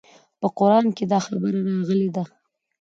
[0.39, 2.23] په قران کښې دا خبره راغلې ده.